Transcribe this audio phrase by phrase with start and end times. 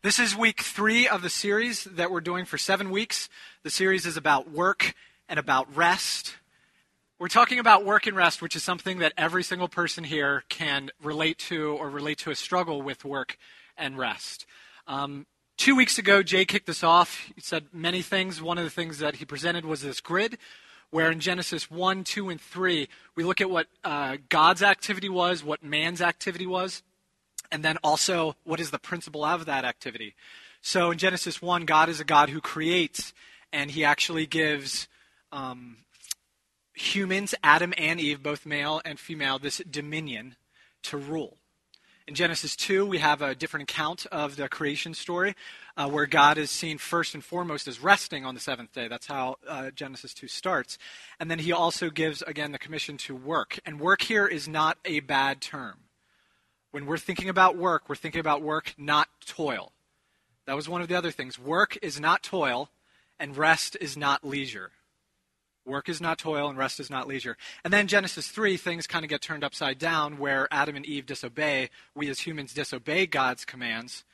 [0.00, 3.28] This is week three of the series that we're doing for seven weeks.
[3.64, 4.94] The series is about work
[5.28, 6.36] and about rest.
[7.18, 10.90] We're talking about work and rest, which is something that every single person here can
[11.02, 13.38] relate to or relate to a struggle with work
[13.76, 14.46] and rest.
[14.86, 15.26] Um,
[15.56, 17.32] two weeks ago, Jay kicked us off.
[17.34, 18.40] He said many things.
[18.40, 20.38] One of the things that he presented was this grid,
[20.90, 25.42] where in Genesis 1, 2, and 3, we look at what uh, God's activity was,
[25.42, 26.84] what man's activity was
[27.50, 30.14] and then also what is the principle of that activity.
[30.60, 33.12] So in Genesis 1, God is a God who creates,
[33.52, 34.88] and he actually gives
[35.32, 35.78] um,
[36.74, 40.36] humans, Adam and Eve, both male and female, this dominion
[40.84, 41.36] to rule.
[42.06, 45.34] In Genesis 2, we have a different account of the creation story
[45.76, 48.88] uh, where God is seen first and foremost as resting on the seventh day.
[48.88, 50.78] That's how uh, Genesis 2 starts.
[51.20, 53.58] And then he also gives, again, the commission to work.
[53.66, 55.80] And work here is not a bad term.
[56.70, 59.72] When we're thinking about work, we're thinking about work, not toil.
[60.46, 61.38] That was one of the other things.
[61.38, 62.70] Work is not toil,
[63.18, 64.72] and rest is not leisure.
[65.64, 67.36] Work is not toil, and rest is not leisure.
[67.62, 71.04] And then Genesis 3, things kind of get turned upside down where Adam and Eve
[71.04, 71.70] disobey.
[71.94, 74.04] We as humans disobey God's commands.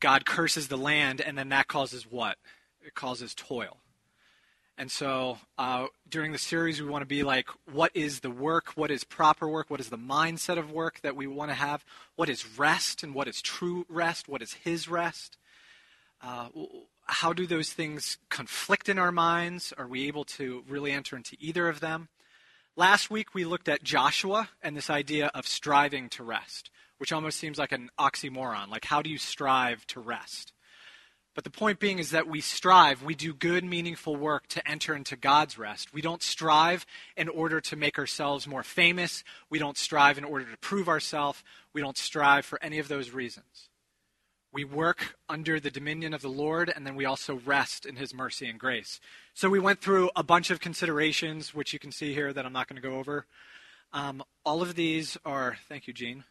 [0.00, 2.38] God curses the land, and then that causes what?
[2.84, 3.78] It causes toil.
[4.78, 8.72] And so uh, during the series, we want to be like, what is the work?
[8.74, 9.70] What is proper work?
[9.70, 11.84] What is the mindset of work that we want to have?
[12.14, 14.28] What is rest and what is true rest?
[14.28, 15.38] What is His rest?
[16.22, 16.48] Uh,
[17.06, 19.72] how do those things conflict in our minds?
[19.78, 22.08] Are we able to really enter into either of them?
[22.74, 27.38] Last week, we looked at Joshua and this idea of striving to rest, which almost
[27.38, 28.68] seems like an oxymoron.
[28.68, 30.52] Like, how do you strive to rest?
[31.36, 34.96] But the point being is that we strive, we do good, meaningful work to enter
[34.96, 35.92] into God's rest.
[35.92, 39.22] We don't strive in order to make ourselves more famous.
[39.50, 41.44] We don't strive in order to prove ourselves.
[41.74, 43.68] We don't strive for any of those reasons.
[44.50, 48.14] We work under the dominion of the Lord, and then we also rest in His
[48.14, 48.98] mercy and grace.
[49.34, 52.54] So we went through a bunch of considerations, which you can see here that I'm
[52.54, 53.26] not going to go over.
[53.92, 56.24] Um, all of these are, thank you, Gene.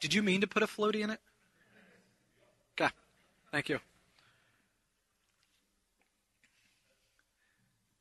[0.00, 1.18] Did you mean to put a floaty in it?
[2.80, 2.92] Okay.
[3.50, 3.78] Thank you.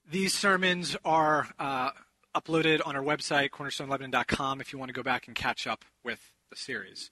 [0.09, 1.91] These sermons are uh,
[2.35, 6.31] uploaded on our website, cornerstonelebanon.com, if you want to go back and catch up with
[6.49, 7.11] the series.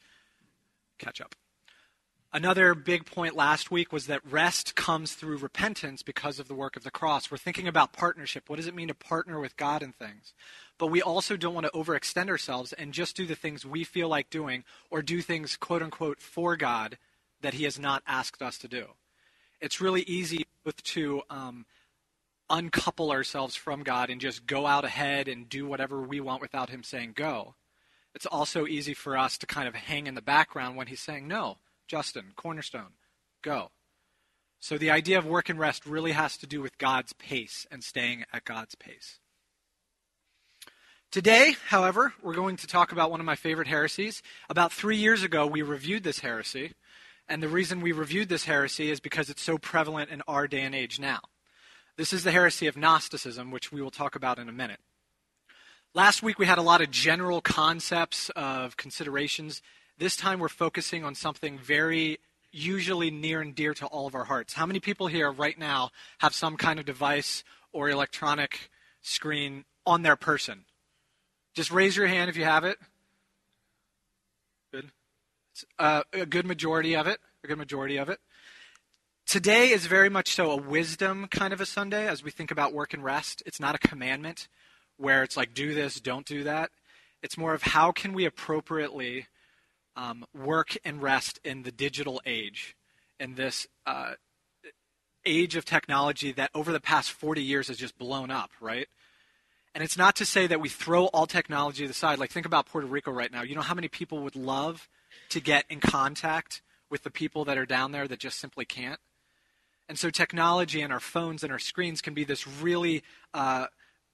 [0.98, 1.36] Catch up.
[2.32, 6.76] Another big point last week was that rest comes through repentance because of the work
[6.76, 7.32] of the cross.
[7.32, 8.50] We're thinking about partnership.
[8.50, 10.34] What does it mean to partner with God in things?
[10.78, 14.10] But we also don't want to overextend ourselves and just do the things we feel
[14.10, 16.98] like doing or do things, quote unquote, for God
[17.46, 18.88] that he has not asked us to do.
[19.62, 20.46] It's really easy
[20.84, 21.66] to um,
[22.50, 26.70] uncouple ourselves from God and just go out ahead and do whatever we want without
[26.70, 27.56] him saying go.
[28.14, 31.28] It's also easy for us to kind of hang in the background when he's saying,
[31.28, 31.58] no,
[31.88, 32.94] Justin, Cornerstone,
[33.44, 33.72] go.
[34.60, 37.84] So the idea of work and rest really has to do with God's pace and
[37.84, 39.20] staying at God's pace.
[41.12, 44.22] Today, however, we're going to talk about one of my favorite heresies.
[44.50, 46.74] About three years ago, we reviewed this heresy.
[47.28, 50.62] And the reason we reviewed this heresy is because it's so prevalent in our day
[50.62, 51.22] and age now.
[51.98, 54.80] This is the heresy of Gnosticism, which we will talk about in a minute.
[55.94, 59.62] Last week we had a lot of general concepts of considerations.
[59.98, 62.20] This time we're focusing on something very
[62.52, 64.54] usually near and dear to all of our hearts.
[64.54, 68.70] How many people here right now have some kind of device or electronic
[69.02, 70.66] screen on their person?
[71.54, 72.78] Just raise your hand if you have it.
[75.78, 77.20] Uh, a good majority of it.
[77.44, 78.20] A good majority of it.
[79.26, 82.74] Today is very much so a wisdom kind of a Sunday as we think about
[82.74, 83.42] work and rest.
[83.46, 84.48] It's not a commandment
[84.98, 86.70] where it's like do this, don't do that.
[87.24, 89.28] It's more of how can we appropriately
[89.96, 92.76] um, work and rest in the digital age,
[93.20, 94.14] in this uh,
[95.26, 98.88] age of technology that over the past 40 years has just blown up, right?
[99.74, 102.20] And it's not to say that we throw all technology to the side.
[102.20, 103.42] Like, think about Puerto Rico right now.
[103.42, 104.88] You know how many people would love
[105.36, 109.02] to get in contact with the people that are down there that just simply can't.
[109.90, 113.04] And so technology and our phones and our screens can be this really
[113.34, 113.68] uh,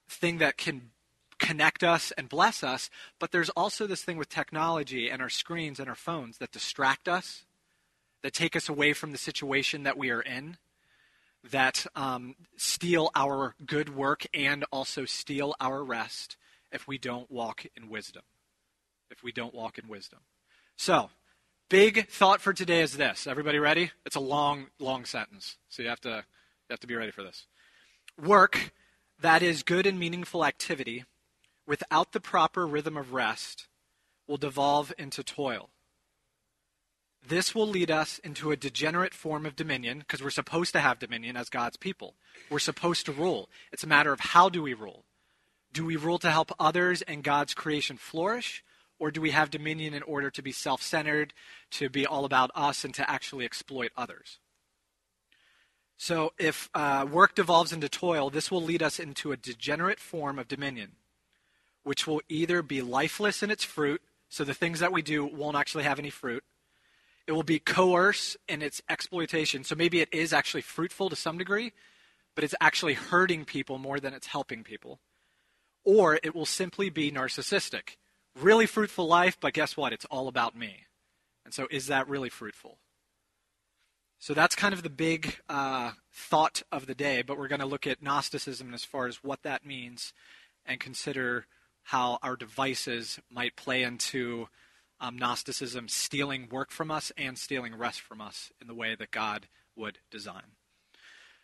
[0.10, 0.90] thing that can
[1.38, 2.90] connect us and bless us.
[3.20, 7.08] But there's also this thing with technology and our screens and our phones that distract
[7.08, 7.46] us,
[8.24, 10.58] that take us away from the situation that we are in,
[11.52, 16.36] that um, steal our good work and also steal our rest
[16.72, 18.24] if we don't walk in wisdom.
[19.12, 20.22] If we don't walk in wisdom.
[20.82, 21.12] So,
[21.70, 23.28] big thought for today is this.
[23.28, 23.92] Everybody ready?
[24.04, 25.58] It's a long, long sentence.
[25.70, 27.46] So you have to, you have to be ready for this.
[28.20, 28.74] Work
[29.22, 31.06] that is good and meaningful activity
[31.68, 33.68] without the proper rhythm of rest
[34.28, 35.70] will devolve into toil.
[37.24, 40.98] this will lead us into a degenerate form of dominion because we're supposed to have
[40.98, 42.16] dominion as God's people.
[42.50, 43.52] We're supposed to rule.
[43.72, 45.06] It's a matter of how do we rule?
[45.72, 48.64] Do we rule to help others and God's creation flourish?
[49.02, 51.34] Or do we have dominion in order to be self centered,
[51.72, 54.38] to be all about us, and to actually exploit others?
[55.98, 60.38] So, if uh, work devolves into toil, this will lead us into a degenerate form
[60.38, 60.92] of dominion,
[61.82, 65.58] which will either be lifeless in its fruit, so the things that we do won't
[65.58, 66.44] actually have any fruit,
[67.26, 69.64] it will be coerce in its exploitation.
[69.64, 71.74] So maybe it is actually fruitful to some degree,
[72.36, 75.00] but it's actually hurting people more than it's helping people.
[75.84, 77.96] Or it will simply be narcissistic.
[78.40, 79.94] Really fruitful life, but guess what?
[79.94, 80.86] It's all about me.
[81.44, 82.78] And so is that really fruitful?
[84.20, 87.66] So that's kind of the big uh, thought of the day, but we're going to
[87.66, 90.14] look at Gnosticism as far as what that means
[90.66, 91.48] and consider
[91.86, 94.48] how our devices might play into
[95.00, 99.10] um, Gnosticism stealing work from us and stealing rest from us in the way that
[99.10, 100.54] God would design.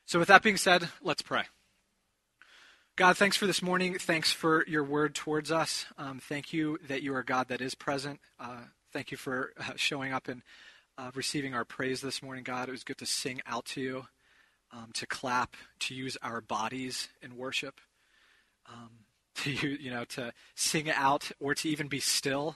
[0.05, 1.45] So, with that being said, let's pray.
[2.97, 3.99] God, thanks for this morning.
[3.99, 5.85] Thanks for your word towards us.
[5.99, 8.19] Um, thank you that you are God that is present.
[8.39, 8.61] Uh,
[8.91, 10.41] thank you for uh, showing up and
[10.97, 12.69] uh, receiving our praise this morning, God.
[12.69, 14.07] It was good to sing out to you,
[14.73, 17.81] um, to clap, to use our bodies in worship,
[18.67, 18.89] um,
[19.43, 22.55] to you know to sing out or to even be still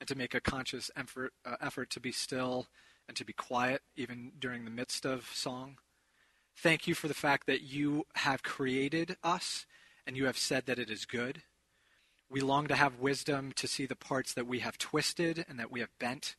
[0.00, 2.66] and to make a conscious effort, uh, effort to be still
[3.08, 5.78] and to be quiet even during the midst of song.
[6.54, 9.64] Thank you for the fact that you have created us
[10.08, 11.42] and you have said that it is good.
[12.30, 15.70] We long to have wisdom to see the parts that we have twisted and that
[15.70, 16.34] we have bent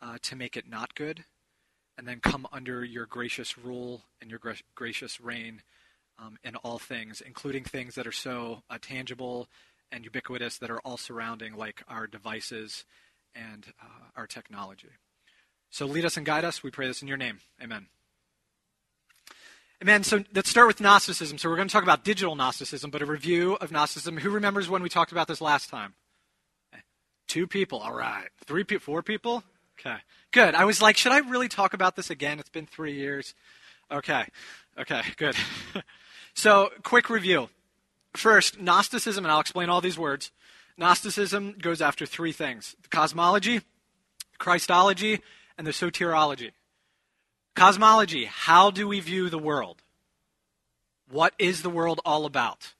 [0.00, 1.24] uh, to make it not good,
[1.98, 5.62] and then come under your gracious rule and your gra- gracious reign
[6.20, 9.48] um, in all things, including things that are so uh, tangible
[9.90, 12.84] and ubiquitous that are all surrounding, like our devices
[13.34, 14.90] and uh, our technology.
[15.68, 16.62] So lead us and guide us.
[16.62, 17.40] We pray this in your name.
[17.60, 17.88] Amen.
[19.82, 20.04] Amen.
[20.04, 21.38] So let's start with Gnosticism.
[21.38, 24.18] So we're going to talk about digital Gnosticism, but a review of Gnosticism.
[24.18, 25.94] Who remembers when we talked about this last time?
[27.26, 27.78] Two people.
[27.78, 28.28] All right.
[28.44, 28.84] Three people.
[28.84, 29.42] Four people.
[29.78, 29.96] Okay.
[30.32, 30.54] Good.
[30.54, 32.38] I was like, should I really talk about this again?
[32.38, 33.34] It's been three years.
[33.90, 34.26] Okay.
[34.78, 35.00] Okay.
[35.16, 35.34] Good.
[36.34, 37.48] so quick review.
[38.14, 40.30] First, Gnosticism, and I'll explain all these words.
[40.76, 43.62] Gnosticism goes after three things the cosmology,
[44.36, 45.20] Christology,
[45.56, 46.50] and the soteriology.
[47.60, 49.82] Cosmology how do we view the world?
[51.10, 52.72] What is the world all about?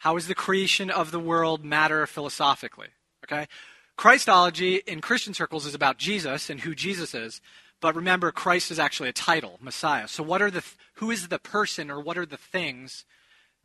[0.00, 2.88] How is the creation of the world matter philosophically?
[3.24, 3.48] Okay?
[3.96, 7.40] Christology in Christian circles is about Jesus and who Jesus is.
[7.80, 10.06] But remember, Christ is actually a title, Messiah.
[10.06, 10.62] So, what are the
[10.96, 13.06] who is the person, or what are the things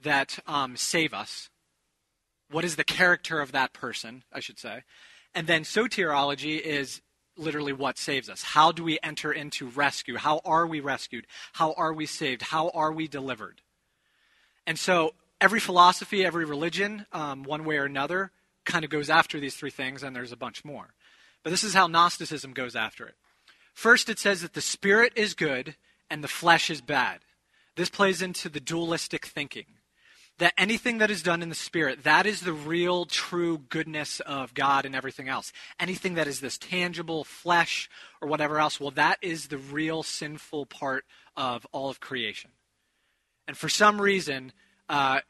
[0.02, 1.50] that um, save us.
[2.50, 4.84] What is the character of that person, I should say.
[5.36, 7.02] And then soteriology is
[7.38, 8.44] literally what saves us.
[8.44, 10.18] How do we enter into rescue?
[10.18, 11.28] How are we rescued?
[11.54, 12.42] How are we saved?
[12.42, 13.62] How are we delivered?
[14.68, 18.32] And so every philosophy, every religion, um, one way or another,
[18.66, 20.94] kind of goes after these three things, and there's a bunch more.
[21.44, 23.16] But this is how Gnosticism goes after it.
[23.74, 25.76] First, it says that the spirit is good
[26.10, 27.22] and the flesh is bad.
[27.76, 29.66] This plays into the dualistic thinking
[30.40, 34.54] that anything that is done in the Spirit, that is the real, true goodness of
[34.54, 35.54] God and everything else.
[35.80, 37.90] Anything that is this tangible flesh
[38.22, 41.06] or whatever else, well, that is the real sinful part
[41.36, 42.52] of all of creation.
[43.48, 44.52] And for some reason,
[44.90, 45.22] uh,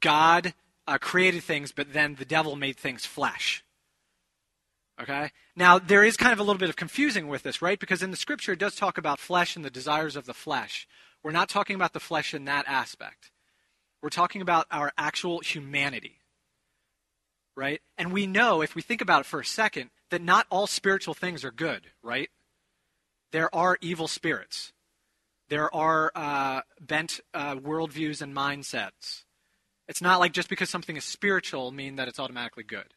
[0.00, 0.54] God
[0.86, 3.64] uh, created things, but then the devil made things flesh.
[5.00, 5.30] Okay?
[5.54, 7.78] Now, there is kind of a little bit of confusing with this, right?
[7.78, 10.88] Because in the scripture, it does talk about flesh and the desires of the flesh.
[11.22, 13.30] We're not talking about the flesh in that aspect.
[14.02, 16.20] We're talking about our actual humanity.
[17.56, 17.80] Right?
[17.96, 21.14] And we know, if we think about it for a second, that not all spiritual
[21.14, 22.30] things are good, right?
[23.32, 24.72] There are evil spirits.
[25.48, 29.24] There are uh, bent uh, worldviews and mindsets.
[29.88, 32.94] It's not like just because something is spiritual mean that it's automatically good.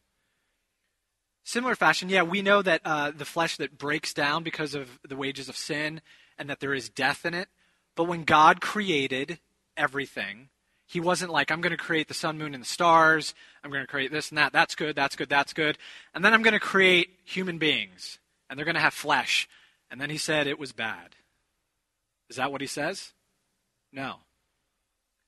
[1.44, 5.16] Similar fashion, yeah, we know that uh, the flesh that breaks down because of the
[5.16, 6.02] wages of sin
[6.38, 7.48] and that there is death in it.
[7.96, 9.40] But when God created
[9.76, 10.50] everything,
[10.92, 13.34] he wasn't like, I'm going to create the sun, moon, and the stars.
[13.64, 14.52] I'm going to create this and that.
[14.52, 15.78] That's good, that's good, that's good.
[16.14, 18.20] And then I'm going to create human beings,
[18.50, 19.48] and they're going to have flesh.
[19.90, 21.16] And then he said it was bad.
[22.30, 23.14] Is that what he says?
[23.94, 24.16] No.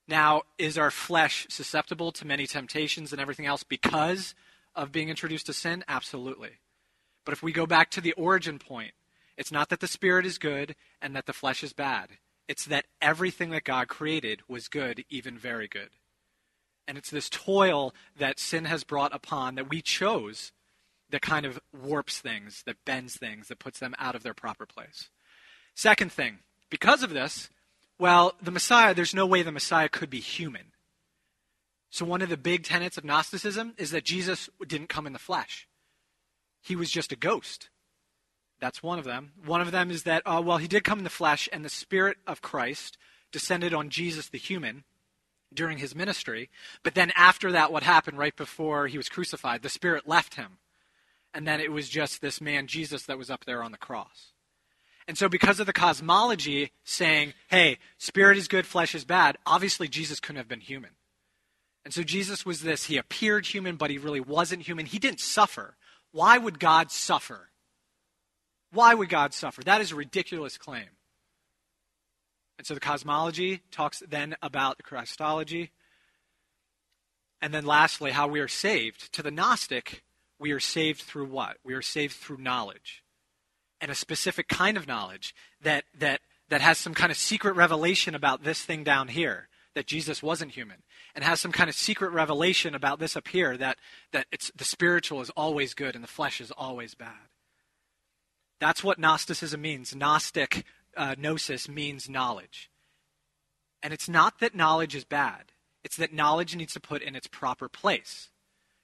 [0.05, 4.35] Now, is our flesh susceptible to many temptations and everything else because
[4.75, 5.85] of being introduced to sin?
[5.87, 6.59] Absolutely.
[7.23, 8.91] But if we go back to the origin point,
[9.37, 12.09] it's not that the spirit is good and that the flesh is bad.
[12.47, 15.89] It's that everything that God created was good, even very good.
[16.87, 20.51] And it's this toil that sin has brought upon that we chose
[21.09, 24.65] that kind of warps things, that bends things, that puts them out of their proper
[24.65, 25.09] place.
[25.75, 27.49] Second thing, because of this,
[27.99, 30.71] well, the Messiah, there's no way the Messiah could be human.
[31.89, 35.19] So, one of the big tenets of Gnosticism is that Jesus didn't come in the
[35.19, 35.67] flesh,
[36.61, 37.69] he was just a ghost.
[38.63, 39.33] That's one of them.
[39.45, 41.69] One of them is that, uh, well, he did come in the flesh, and the
[41.69, 42.97] Spirit of Christ
[43.29, 44.85] descended on Jesus the human
[45.53, 46.49] during his ministry.
[46.81, 49.63] But then, after that, what happened right before he was crucified?
[49.63, 50.59] The Spirit left him.
[51.33, 54.31] And then it was just this man, Jesus, that was up there on the cross.
[55.09, 59.89] And so, because of the cosmology saying, hey, spirit is good, flesh is bad, obviously
[59.89, 60.91] Jesus couldn't have been human.
[61.83, 62.85] And so, Jesus was this.
[62.85, 64.85] He appeared human, but he really wasn't human.
[64.85, 65.75] He didn't suffer.
[66.13, 67.49] Why would God suffer?
[68.73, 69.63] Why would God suffer?
[69.63, 70.87] That is a ridiculous claim.
[72.57, 75.71] And so the cosmology talks then about the Christology.
[77.41, 79.13] And then lastly, how we are saved.
[79.13, 80.03] To the Gnostic,
[80.39, 81.57] we are saved through what?
[81.63, 83.03] We are saved through knowledge.
[83.79, 88.15] And a specific kind of knowledge that, that, that has some kind of secret revelation
[88.15, 90.83] about this thing down here, that Jesus wasn't human.
[91.13, 93.77] And has some kind of secret revelation about this up here, that,
[94.13, 97.32] that it's, the spiritual is always good and the flesh is always bad.
[98.63, 99.93] That's what Gnosticism means.
[99.93, 100.63] Gnostic
[100.95, 102.71] uh, gnosis means knowledge.
[103.81, 105.51] And it's not that knowledge is bad,
[105.83, 108.29] it's that knowledge needs to put in its proper place.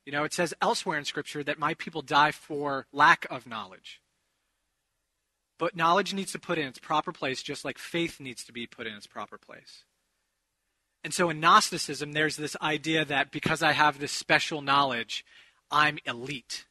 [0.06, 4.02] You know, it says elsewhere in Scripture that my people die for lack of knowledge.
[5.58, 8.68] But knowledge needs to put in its proper place, just like faith needs to be
[8.68, 9.86] put in its proper place.
[11.06, 15.24] And so in Gnosticism, there's this idea that because I have this special knowledge,
[15.72, 16.66] I'm elite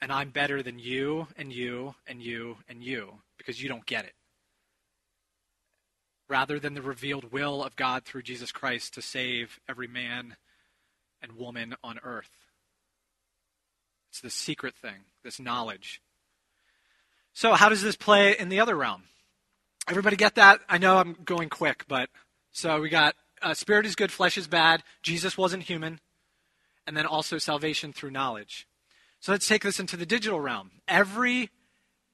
[0.00, 4.04] and I'm better than you and you and you and you because you don't get
[4.04, 4.14] it.
[6.28, 10.36] Rather than the revealed will of God through Jesus Christ to save every man
[11.22, 12.30] and woman on earth.
[14.10, 16.00] It's the secret thing, this knowledge.
[17.32, 19.04] So, how does this play in the other realm?
[19.88, 20.60] Everybody get that?
[20.68, 22.10] I know I'm going quick, but
[22.52, 24.82] so we got uh, spirit is good, flesh is bad.
[25.02, 26.00] Jesus wasn't human.
[26.86, 28.66] And then also salvation through knowledge.
[29.20, 30.70] So let's take this into the digital realm.
[30.86, 31.50] Every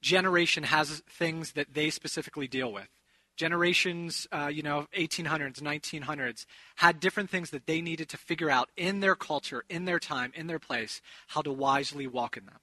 [0.00, 2.88] generation has things that they specifically deal with.
[3.37, 6.46] Generations, uh, you know, 1800s, 1900s,
[6.76, 10.32] had different things that they needed to figure out in their culture, in their time,
[10.37, 12.58] in their place, how to wisely walk in them.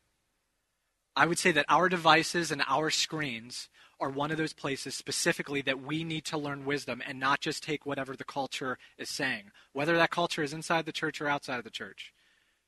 [1.15, 3.69] I would say that our devices and our screens
[3.99, 7.63] are one of those places specifically that we need to learn wisdom and not just
[7.63, 11.57] take whatever the culture is saying, whether that culture is inside the church or outside
[11.57, 12.13] of the church.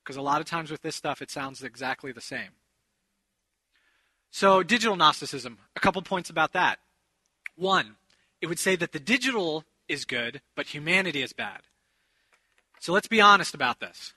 [0.03, 2.49] Because a lot of times with this stuff, it sounds exactly the same.
[4.31, 6.79] So, digital Gnosticism, a couple points about that.
[7.55, 7.95] One,
[8.41, 11.61] it would say that the digital is good, but humanity is bad.
[12.79, 14.13] So, let's be honest about this.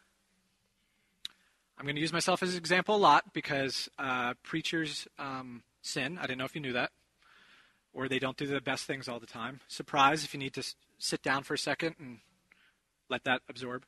[1.79, 6.19] I'm going to use myself as an example a lot because uh, preachers um, sin.
[6.19, 6.91] I didn't know if you knew that.
[7.93, 9.61] Or they don't do the best things all the time.
[9.69, 10.63] Surprise if you need to
[10.99, 12.19] sit down for a second and
[13.11, 13.85] let that absorb.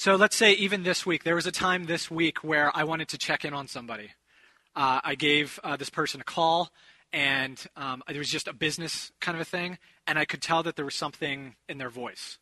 [0.00, 3.08] So let's say even this week, there was a time this week where I wanted
[3.08, 4.12] to check in on somebody.
[4.74, 6.70] Uh, I gave uh, this person a call,
[7.12, 9.76] and um, there was just a business kind of a thing,
[10.06, 12.38] and I could tell that there was something in their voice.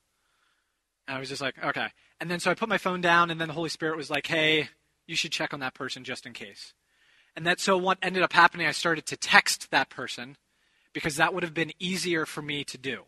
[1.08, 1.88] And I was just like, okay.
[2.20, 4.28] And then so I put my phone down, and then the Holy Spirit was like,
[4.28, 4.68] hey,
[5.08, 6.74] you should check on that person just in case.
[7.34, 10.36] And that so what ended up happening, I started to text that person
[10.92, 13.02] because that would have been easier for me to do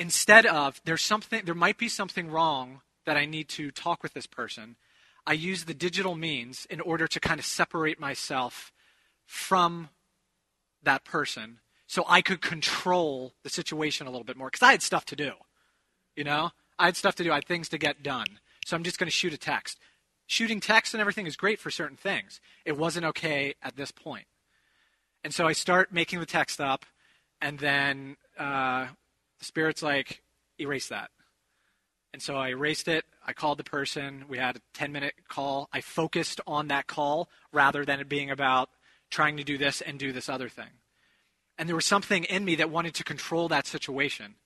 [0.00, 4.14] instead of there's something there might be something wrong that I need to talk with
[4.14, 4.76] this person,
[5.26, 8.72] I use the digital means in order to kind of separate myself
[9.26, 9.90] from
[10.82, 14.82] that person so I could control the situation a little bit more because I had
[14.82, 15.32] stuff to do.
[16.16, 18.26] You know, I had stuff to do, I had things to get done.
[18.64, 19.78] So I'm just going to shoot a text.
[20.26, 22.40] Shooting text and everything is great for certain things.
[22.64, 24.26] It wasn't okay at this point.
[25.22, 26.86] And so I start making the text up,
[27.42, 28.86] and then uh,
[29.40, 30.22] the Spirit's like,
[30.60, 31.10] erase that.
[32.12, 33.04] And so I erased it.
[33.26, 34.24] I called the person.
[34.28, 35.68] We had a 10 minute call.
[35.72, 38.68] I focused on that call rather than it being about
[39.10, 40.70] trying to do this and do this other thing.
[41.58, 44.36] And there was something in me that wanted to control that situation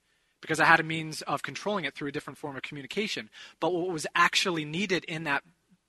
[0.41, 3.31] because I had a means of controlling it through a different form of communication.
[3.61, 5.43] But what was actually needed in that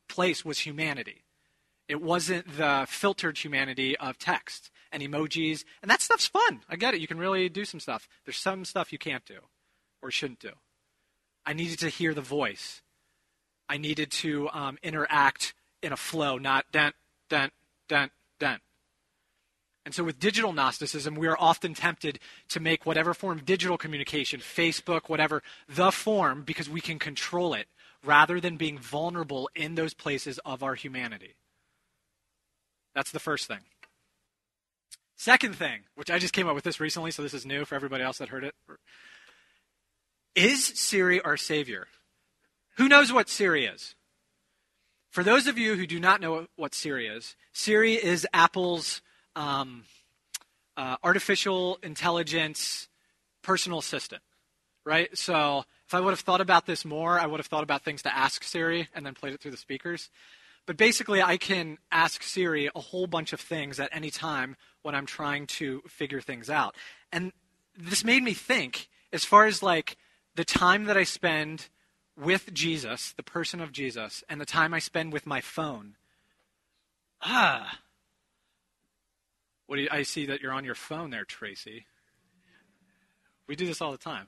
[0.07, 1.23] place was humanity.
[1.87, 5.65] It wasn't the filtered humanity of text and emojis.
[5.81, 6.61] And that stuff's fun.
[6.69, 7.01] I get it.
[7.01, 8.07] You can really do some stuff.
[8.23, 9.39] There's some stuff you can't do
[10.01, 10.51] or shouldn't do.
[11.45, 12.81] I needed to hear the voice.
[13.69, 16.95] I needed to um, interact in a flow, not dent,
[17.29, 17.53] dent,
[17.87, 18.61] dent, dent.
[19.85, 23.77] And so with digital Gnosticism, we are often tempted to make whatever form of digital
[23.77, 27.67] communication, Facebook, whatever, the form because we can control it
[28.03, 31.35] rather than being vulnerable in those places of our humanity.
[32.95, 33.59] That's the first thing.
[35.17, 37.75] Second thing, which I just came up with this recently, so this is new for
[37.75, 38.53] everybody else that heard it.
[40.35, 41.87] Is Siri our savior?
[42.77, 43.95] Who knows what Siri is?
[45.09, 49.01] For those of you who do not know what Siri is, Siri is Apple's
[49.35, 49.85] um,
[50.75, 52.89] uh, artificial intelligence
[53.41, 54.21] personal assistant,
[54.85, 55.15] right?
[55.17, 58.01] So if I would have thought about this more, I would have thought about things
[58.01, 60.09] to ask Siri and then played it through the speakers.
[60.65, 64.95] But basically, I can ask Siri a whole bunch of things at any time when
[64.95, 66.75] I'm trying to figure things out.
[67.11, 67.31] And
[67.77, 69.97] this made me think, as far as like
[70.35, 71.69] the time that I spend
[72.17, 75.95] with Jesus, the person of Jesus, and the time I spend with my phone.
[77.21, 77.79] Ah.
[79.67, 81.85] What do you, I see that you're on your phone there, Tracy.
[83.47, 84.27] We do this all the time.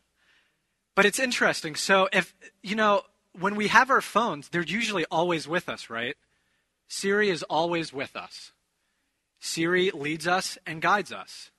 [0.96, 1.76] But it's interesting.
[1.76, 3.04] So if you know,
[3.40, 6.16] when we have our phones, they're usually always with us, right?
[6.88, 8.52] Siri is always with us.
[9.40, 11.52] Siri leads us and guides us.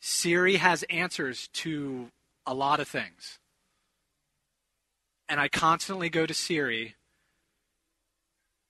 [0.00, 2.10] Siri has answers to
[2.46, 3.38] a lot of things.
[5.28, 6.94] And I constantly go to Siri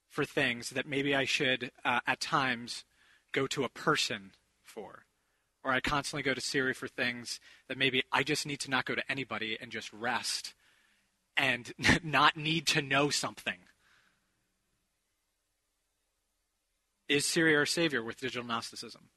[0.09, 2.85] for things that maybe I should, uh, at times,
[3.33, 5.05] go to a person for.
[5.63, 7.39] Or I constantly go to Siri for things
[7.69, 10.55] that maybe I just need to not go to anybody and just rest
[11.37, 13.59] and not need to know something.
[17.09, 19.09] Is Siri our savior with digital Gnosticism?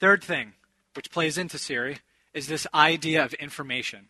[0.00, 0.54] Third thing,
[0.94, 1.98] which plays into Siri,
[2.34, 4.08] is this idea of information.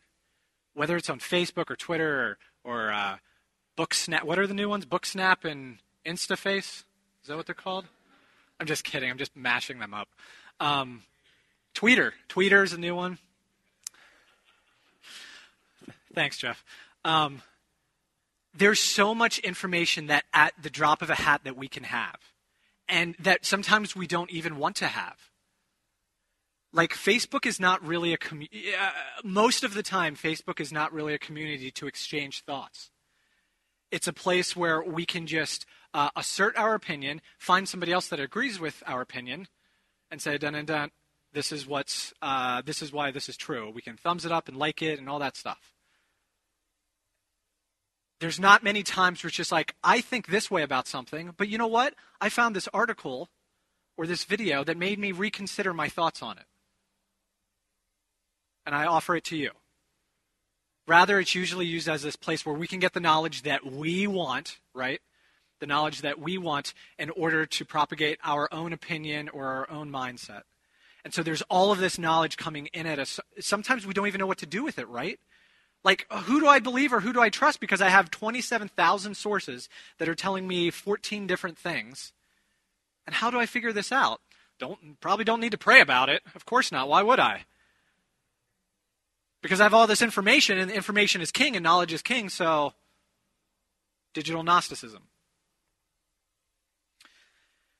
[0.75, 3.17] Whether it's on Facebook or Twitter or, or uh,
[3.77, 4.25] Booksnap.
[4.25, 4.87] What are the new ones?
[4.87, 6.85] Booksnap and Instaface?
[7.23, 7.87] Is that what they're called?
[8.59, 9.11] I'm just kidding.
[9.11, 10.09] I'm just mashing them up.
[10.61, 11.03] Um,
[11.75, 12.13] Tweeter.
[12.29, 13.19] Tweeter is a new one.
[16.15, 16.65] Thanks, Jeff.
[17.05, 17.43] Um,
[18.57, 22.17] there's so much information that at the drop of a hat that we can have,
[22.89, 25.31] and that sometimes we don't even want to have
[26.77, 28.75] like Facebook is not really a community.
[28.79, 28.91] Uh,
[29.25, 32.91] most of the time, Facebook is not really a community to exchange thoughts.
[33.91, 38.21] It's a place where we can just uh, assert our opinion, find somebody else that
[38.21, 39.49] agrees with our opinion,
[40.11, 40.91] and say, dun and dun,
[41.33, 43.71] this is what's, uh, this is why this is true.
[43.71, 45.73] We can thumbs it up and like it and all that stuff.
[48.21, 51.49] There's not many times where it's just like, I think this way about something, but
[51.49, 51.95] you know what?
[52.21, 53.29] I found this article
[53.97, 56.47] or this video that made me reconsider my thoughts on it
[58.67, 59.53] and I offer it to you.
[60.89, 64.07] Rather, it's usually used as this place where we can get the knowledge that we
[64.07, 65.01] want, right?
[65.61, 69.91] The knowledge that we want in order to propagate our own opinion or our own
[69.91, 70.43] mindset.
[71.05, 73.21] And so there's all of this knowledge coming in at us.
[73.41, 75.19] Sometimes we don't even know what to do with it, right?
[75.87, 77.61] Like, who do I believe or who do I trust?
[77.61, 79.69] Because I have 27,000 sources
[79.99, 82.13] that are telling me 14 different things.
[83.07, 84.21] And how do I figure this out?
[84.59, 86.23] Don't probably don't need to pray about it.
[86.35, 86.89] Of course not.
[86.89, 87.45] Why would I?
[89.43, 92.73] Because I have all this information, and information is king, and knowledge is king, so
[94.13, 95.05] digital Gnosticism.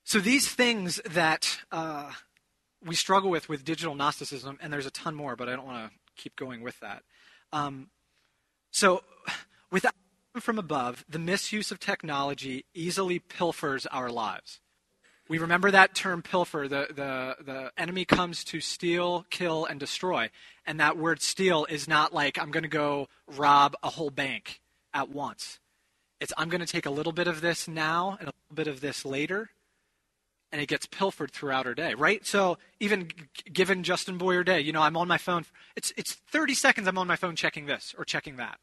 [0.05, 2.13] So these things that uh,
[2.85, 5.91] we struggle with with digital Gnosticism, and there's a ton more, but I don't want
[5.91, 7.03] to keep going with that.
[7.51, 7.89] Um,
[8.71, 9.03] so,
[9.71, 9.93] without
[10.39, 14.59] from above, the misuse of technology easily pilfers our lives.
[15.29, 16.67] We remember that term pilfer.
[16.67, 20.29] The, the, the enemy comes to steal, kill, and destroy.
[20.65, 24.61] And that word steal is not like I'm going to go rob a whole bank
[24.93, 25.59] at once.
[26.19, 28.67] It's I'm going to take a little bit of this now and a little bit
[28.67, 29.49] of this later.
[30.51, 32.25] And it gets pilfered throughout our day, right?
[32.25, 33.09] So even
[33.51, 35.45] given Justin Boyer Day, you know, I'm on my phone.
[35.75, 38.59] It's, it's 30 seconds I'm on my phone checking this or checking that.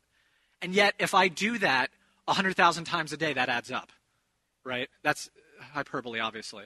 [0.63, 1.91] And yet, if I do that
[2.25, 3.91] 100,000 times a day, that adds up,
[4.65, 4.89] right?
[5.03, 5.29] That's
[5.75, 6.65] hyperbole, obviously.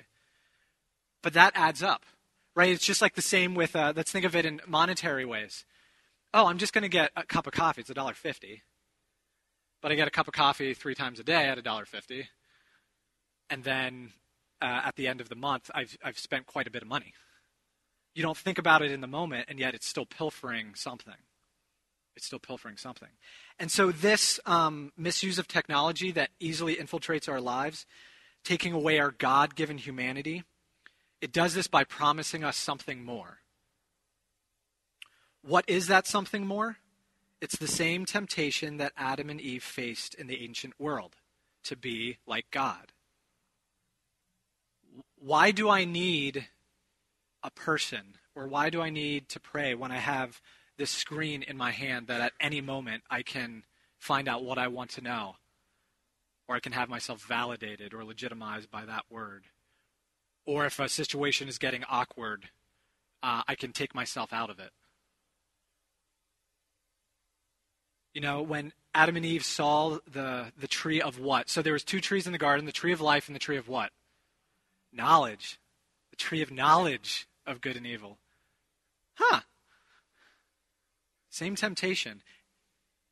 [1.22, 2.04] But that adds up,
[2.54, 2.70] right?
[2.70, 5.64] It's just like the same with, uh, let's think of it in monetary ways.
[6.32, 7.80] Oh, I'm just going to get a cup of coffee.
[7.80, 8.60] It's $1.50.
[9.80, 12.26] But I get a cup of coffee three times a day at $1.50.
[13.50, 14.12] And then
[14.60, 17.14] uh, at the end of the month, I've, I've spent quite a bit of money.
[18.14, 21.14] You don't think about it in the moment, and yet it's still pilfering something.
[22.16, 23.10] It's still pilfering something.
[23.60, 27.86] And so, this um, misuse of technology that easily infiltrates our lives
[28.44, 30.42] taking away our God given humanity.
[31.20, 33.38] It does this by promising us something more.
[35.42, 36.78] What is that something more?
[37.40, 41.16] It's the same temptation that Adam and Eve faced in the ancient world
[41.64, 42.92] to be like God.
[45.20, 46.48] Why do I need
[47.42, 50.40] a person or why do I need to pray when I have
[50.76, 53.64] this screen in my hand that at any moment I can
[53.98, 55.34] find out what I want to know,
[56.46, 59.46] or I can have myself validated or legitimized by that word.
[60.46, 62.48] Or if a situation is getting awkward,
[63.22, 64.70] uh, I can take myself out of it.
[68.14, 71.50] You know, when Adam and Eve saw the, the tree of what?
[71.50, 73.56] So there was two trees in the garden, the tree of life and the tree
[73.56, 73.90] of what?
[74.98, 75.58] Knowledge.
[76.10, 78.18] The tree of knowledge of good and evil.
[79.14, 79.40] Huh.
[81.30, 82.22] Same temptation.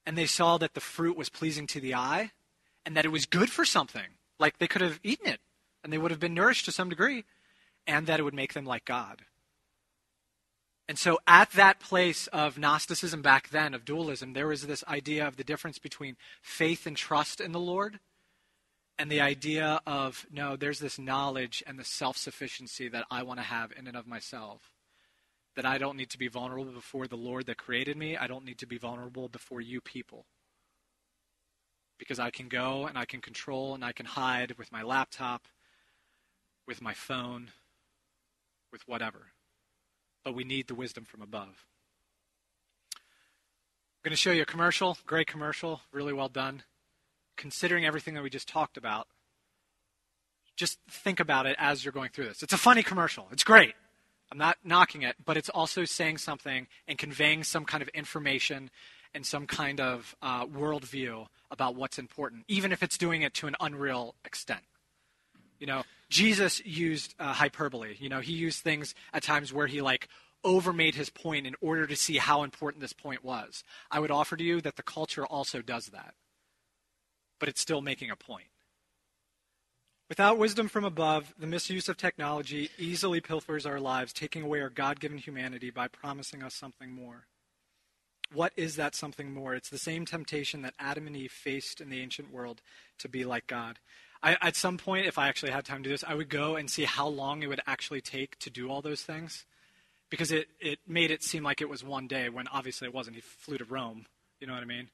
[0.04, 2.32] And they saw that the fruit was pleasing to the eye
[2.84, 4.18] and that it was good for something.
[4.38, 5.40] Like they could have eaten it
[5.86, 7.24] and they would have been nourished to some degree,
[7.86, 9.22] and that it would make them like God.
[10.88, 15.24] And so, at that place of Gnosticism back then, of dualism, there was this idea
[15.24, 18.00] of the difference between faith and trust in the Lord,
[18.98, 23.38] and the idea of, no, there's this knowledge and the self sufficiency that I want
[23.40, 24.70] to have in and of myself.
[25.54, 28.16] That I don't need to be vulnerable before the Lord that created me.
[28.16, 30.26] I don't need to be vulnerable before you people.
[31.98, 35.46] Because I can go and I can control and I can hide with my laptop,
[36.66, 37.52] with my phone,
[38.70, 39.28] with whatever
[40.26, 41.64] but we need the wisdom from above.
[42.96, 46.64] I'm going to show you a commercial, great commercial, really well done.
[47.36, 49.06] Considering everything that we just talked about,
[50.56, 52.42] just think about it as you're going through this.
[52.42, 53.28] It's a funny commercial.
[53.30, 53.74] It's great.
[54.32, 58.70] I'm not knocking it, but it's also saying something and conveying some kind of information
[59.14, 63.46] and some kind of uh, worldview about what's important, even if it's doing it to
[63.46, 64.62] an unreal extent.
[65.58, 67.96] You know, Jesus used uh, hyperbole.
[67.98, 70.08] You know, he used things at times where he like
[70.44, 73.64] overmade his point in order to see how important this point was.
[73.90, 76.14] I would offer to you that the culture also does that,
[77.38, 78.48] but it's still making a point.
[80.08, 84.70] Without wisdom from above, the misuse of technology easily pilfers our lives, taking away our
[84.70, 87.26] God given humanity by promising us something more.
[88.32, 89.54] What is that something more?
[89.54, 92.60] It's the same temptation that Adam and Eve faced in the ancient world
[92.98, 93.78] to be like God.
[94.22, 96.56] I, at some point, if I actually had time to do this, I would go
[96.56, 99.44] and see how long it would actually take to do all those things.
[100.08, 103.16] Because it, it made it seem like it was one day when obviously it wasn't.
[103.16, 104.06] He flew to Rome.
[104.40, 104.88] You know what I mean?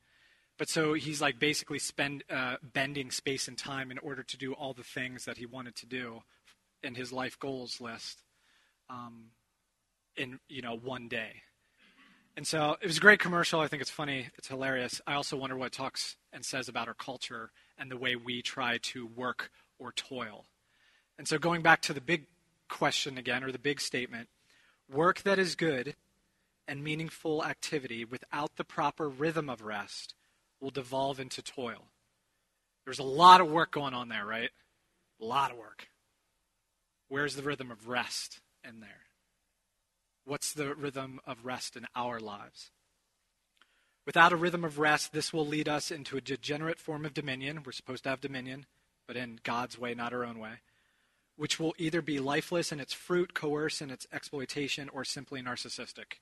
[0.63, 4.53] But so he's like basically spend, uh, bending space and time in order to do
[4.53, 6.23] all the things that he wanted to do
[6.85, 8.23] in his life goals list
[8.89, 9.31] um,
[10.17, 11.43] in you know one day.
[12.37, 13.59] And so it was a great commercial.
[13.59, 14.29] I think it's funny.
[14.39, 15.01] It's hilarious.
[15.05, 18.41] I also wonder what it talks and says about our culture and the way we
[18.41, 20.45] try to work or toil.
[21.19, 22.27] And so going back to the big
[22.69, 24.29] question again, or the big statement
[24.89, 25.97] work that is good
[26.69, 30.15] and meaningful activity without the proper rhythm of rest
[30.63, 31.89] will devolve into toil.
[32.85, 34.51] There's a lot of work going on there, right?
[35.21, 35.89] A lot of work.
[37.09, 38.89] Where's the rhythm of rest in there?
[40.25, 42.71] What's the rhythm of rest in our lives?
[44.07, 47.63] Without a rhythm of rest, this will lead us into a degenerate form of dominion.
[47.65, 48.67] We're supposed to have dominion,
[49.07, 50.61] but in God's way, not our own way,
[51.37, 56.19] which will either be lifeless in its fruit, coerce in its exploitation, or simply narcissistic.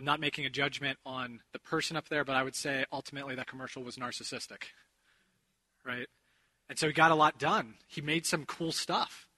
[0.00, 3.34] I'm not making a judgment on the person up there, but I would say ultimately
[3.34, 4.62] that commercial was narcissistic.
[5.84, 6.06] Right?
[6.70, 7.74] And so he got a lot done.
[7.86, 9.28] He made some cool stuff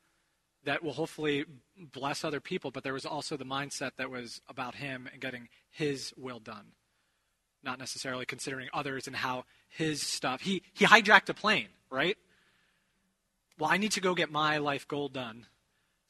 [0.63, 1.47] that will hopefully
[1.77, 5.49] bless other people, but there was also the mindset that was about him and getting
[5.69, 6.67] his will done,
[7.65, 10.43] not necessarily considering others and how his stuff.
[10.43, 12.17] He, he hijacked a plane, right?
[13.59, 15.47] Well, I need to go get my life goal done.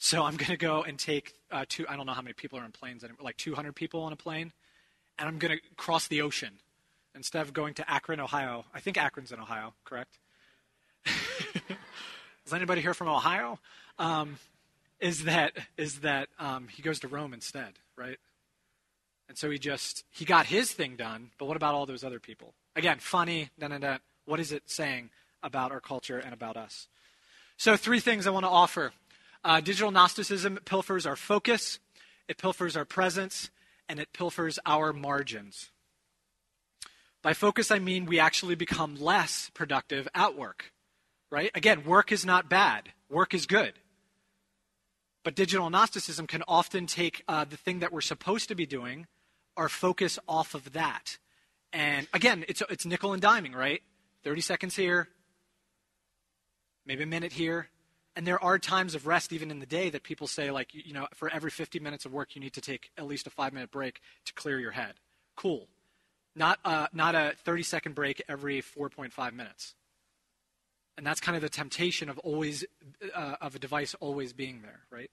[0.04, 2.58] So I'm going to go and take uh, two, I don't know how many people
[2.58, 4.52] are on planes, like 200 people on a plane,
[5.16, 6.54] and I'm going to cross the ocean
[7.14, 8.64] instead of going to Akron, Ohio.
[8.74, 10.18] I think Akron's in Ohio, correct?
[11.06, 13.60] Is anybody here from Ohio?
[13.96, 14.38] Um,
[14.98, 18.18] is that is that um, he goes to Rome instead, right?
[19.28, 22.18] And so he just he got his thing done, but what about all those other
[22.18, 22.54] people?
[22.74, 23.50] Again, funny.
[23.56, 23.98] Da, da, da.
[24.24, 25.10] What is it saying
[25.44, 26.88] about our culture and about us?
[27.56, 28.92] So three things I want to offer.
[29.44, 31.78] Uh, digital Gnosticism pilfers our focus,
[32.28, 33.50] it pilfers our presence,
[33.88, 35.70] and it pilfers our margins.
[37.22, 40.72] By focus, I mean we actually become less productive at work
[41.32, 41.50] right?
[41.54, 43.72] Again, work is not bad, work is good.
[45.24, 49.06] But digital Gnosticism can often take uh, the thing that we're supposed to be doing,
[49.56, 51.16] our focus off of that.
[51.72, 53.80] And again, it's, it's nickel and diming, right?
[54.24, 55.08] 30 seconds here,
[56.84, 57.68] maybe a minute here.
[58.14, 60.92] And there are times of rest, even in the day, that people say, like, you
[60.92, 63.52] know, for every 50 minutes of work, you need to take at least a five
[63.52, 64.94] minute break to clear your head.
[65.36, 65.68] Cool.
[66.36, 69.74] Not, uh, not a 30 second break every 4.5 minutes.
[70.96, 72.64] And that's kind of the temptation of always
[73.14, 75.10] uh, of a device always being there, right?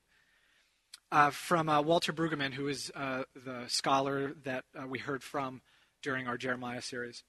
[1.11, 5.61] Uh, from uh, Walter Brueggemann, who is uh, the scholar that uh, we heard from
[6.01, 7.23] during our Jeremiah series.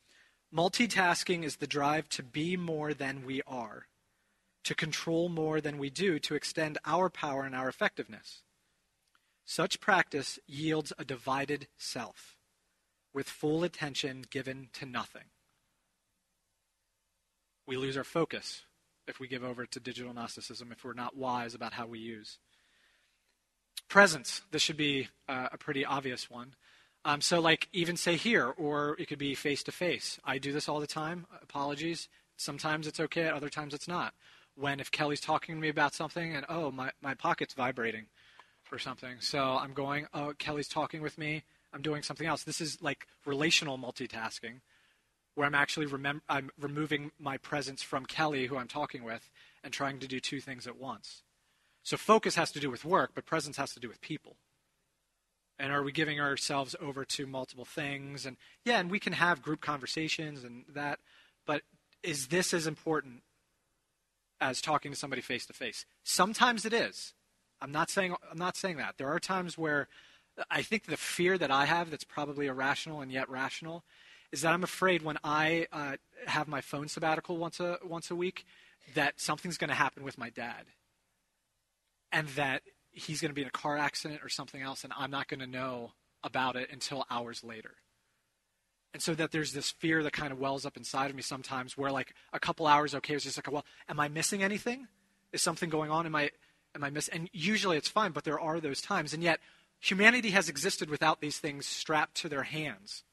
[0.54, 3.86] Multitasking is the drive to be more than we are,
[4.64, 8.42] to control more than we do, to extend our power and our effectiveness.
[9.44, 12.36] Such practice yields a divided self,
[13.12, 15.24] with full attention given to nothing.
[17.66, 18.62] We lose our focus
[19.06, 22.38] if we give over to digital Gnosticism, if we're not wise about how we use.
[23.88, 26.54] Presence, this should be uh, a pretty obvious one.
[27.04, 30.20] Um, so, like, even say here, or it could be face to face.
[30.24, 31.26] I do this all the time.
[31.42, 32.08] Apologies.
[32.36, 34.14] Sometimes it's okay, other times it's not.
[34.56, 38.06] When if Kelly's talking to me about something and, oh, my, my pocket's vibrating
[38.72, 39.16] or something.
[39.20, 41.44] So I'm going, oh, Kelly's talking with me.
[41.72, 42.42] I'm doing something else.
[42.42, 44.60] This is like relational multitasking
[45.34, 49.30] where I'm actually remem- I'm removing my presence from Kelly, who I'm talking with,
[49.62, 51.22] and trying to do two things at once.
[51.82, 54.36] So focus has to do with work, but presence has to do with people.
[55.58, 58.26] And are we giving ourselves over to multiple things?
[58.26, 60.98] And yeah, and we can have group conversations and that,
[61.46, 61.62] but
[62.02, 63.22] is this as important
[64.40, 65.86] as talking to somebody face to face?
[66.02, 67.14] Sometimes it is.
[67.60, 68.96] I'm not saying I'm not saying that.
[68.98, 69.88] There are times where
[70.50, 73.84] I think the fear that I have that's probably irrational and yet rational
[74.32, 78.16] is that I'm afraid when I uh, have my phone sabbatical once a once a
[78.16, 78.46] week
[78.94, 80.66] that something's going to happen with my dad,
[82.12, 85.10] and that he's going to be in a car accident or something else, and I'm
[85.10, 87.74] not going to know about it until hours later.
[88.92, 91.78] And so that there's this fear that kind of wells up inside of me sometimes,
[91.78, 94.88] where like a couple hours, okay, it's just like, well, am I missing anything?
[95.32, 96.06] Is something going on?
[96.06, 96.30] Am I
[96.74, 97.14] am I missing?
[97.14, 99.38] And usually it's fine, but there are those times, and yet
[99.78, 103.04] humanity has existed without these things strapped to their hands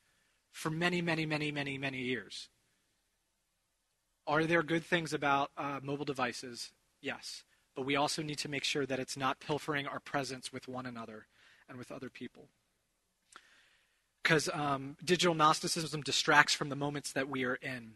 [0.51, 2.49] for many, many, many, many, many years.
[4.25, 6.71] Are there good things about uh, mobile devices?
[7.01, 7.43] Yes.
[7.75, 10.87] But we also need to make sure that it's not pilfering our presence with one
[10.87, 11.27] another
[11.69, 12.49] and with other people.
[14.27, 17.93] Because um, digital Gnosticism distracts from the moments that we are in.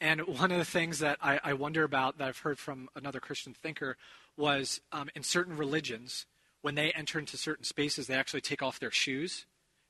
[0.00, 3.20] And one of the things that I, I wonder about that I've heard from another
[3.20, 3.98] Christian thinker
[4.34, 6.24] was um, in certain religions,
[6.62, 9.44] when they enter into certain spaces, they actually take off their shoes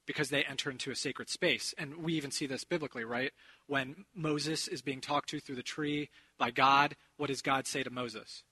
[0.04, 1.72] because they enter into a sacred space.
[1.78, 3.30] And we even see this biblically, right?
[3.68, 7.84] When Moses is being talked to through the tree by God, what does God say
[7.84, 8.42] to Moses?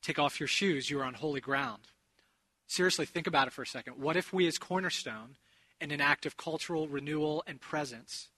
[0.00, 1.82] Take off your shoes, you are on holy ground.
[2.68, 4.00] Seriously, think about it for a second.
[4.00, 5.36] What if we, as Cornerstone,
[5.80, 8.28] in an act of cultural renewal and presence,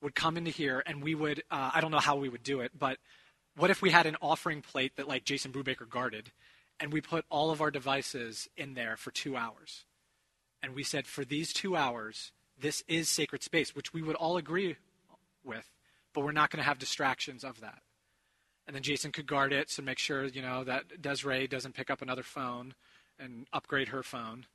[0.00, 2.60] would come into here and we would, uh, I don't know how we would do
[2.60, 2.98] it, but
[3.56, 6.32] what if we had an offering plate that, like Jason Brubaker guarded,
[6.78, 9.84] and we put all of our devices in there for two hours?
[10.64, 14.38] and we said, for these two hours, this is sacred space, which we would all
[14.38, 14.76] agree
[15.44, 15.70] with,
[16.14, 17.82] but we're not going to have distractions of that.
[18.66, 21.90] And then Jason could guard it, so make sure, you know, that Desiree doesn't pick
[21.90, 22.72] up another phone
[23.18, 24.46] and upgrade her phone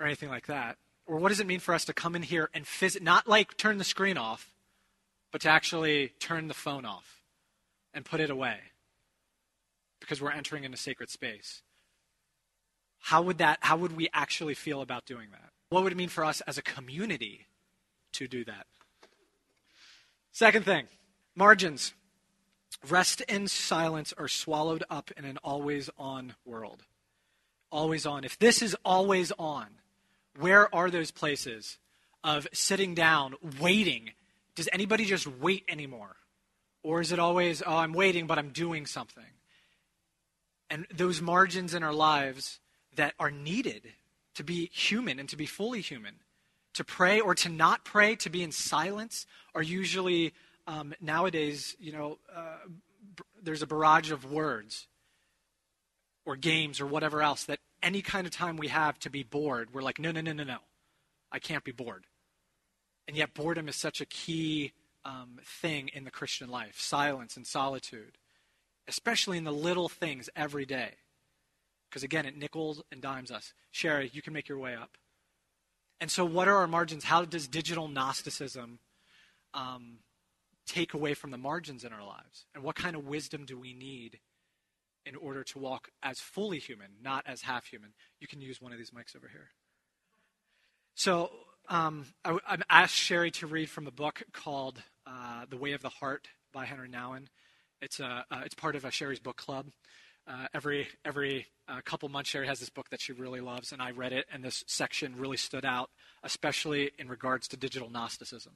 [0.00, 0.78] or anything like that.
[1.10, 3.56] Or what does it mean for us to come in here and phys- not like
[3.56, 4.54] turn the screen off,
[5.32, 7.20] but to actually turn the phone off
[7.92, 8.58] and put it away
[9.98, 11.62] because we're entering into sacred space?
[13.00, 15.50] how would that how would we actually feel about doing that?
[15.70, 17.46] What would it mean for us as a community
[18.12, 18.66] to do that?
[20.32, 20.86] Second thing,
[21.34, 21.94] margins.
[22.88, 26.84] Rest and silence are swallowed up in an always on world.
[27.70, 28.24] Always on.
[28.24, 29.66] If this is always on,
[30.38, 31.78] where are those places
[32.22, 34.10] of sitting down, waiting?
[34.54, 36.16] Does anybody just wait anymore?
[36.82, 39.24] Or is it always, oh, I'm waiting, but I'm doing something?
[40.70, 42.60] And those margins in our lives
[42.96, 43.92] that are needed
[44.34, 46.14] to be human and to be fully human.
[46.74, 50.32] To pray or to not pray, to be in silence, are usually
[50.66, 52.58] um, nowadays, you know, uh,
[53.16, 54.86] b- there's a barrage of words
[56.24, 59.72] or games or whatever else that any kind of time we have to be bored,
[59.72, 60.58] we're like, no, no, no, no, no.
[61.32, 62.06] I can't be bored.
[63.06, 64.72] And yet, boredom is such a key
[65.04, 68.18] um, thing in the Christian life silence and solitude,
[68.88, 70.94] especially in the little things every day.
[71.88, 73.52] Because again, it nickels and dimes us.
[73.72, 74.96] Sherry, you can make your way up.
[76.00, 77.04] And so, what are our margins?
[77.04, 78.78] How does digital Gnosticism
[79.54, 79.98] um,
[80.66, 82.46] take away from the margins in our lives?
[82.54, 84.20] And what kind of wisdom do we need
[85.06, 87.92] in order to walk as fully human, not as half human?
[88.20, 89.50] You can use one of these mics over here.
[90.94, 91.30] So,
[91.68, 95.82] um, I, I asked Sherry to read from a book called uh, The Way of
[95.82, 97.26] the Heart by Henri Nouwen.
[97.80, 99.66] It's, a, uh, it's part of a Sherry's book club.
[100.26, 103.80] Uh, every every uh, couple months, Sherry has this book that she really loves, and
[103.80, 105.90] I read it, and this section really stood out,
[106.22, 108.52] especially in regards to digital Gnosticism.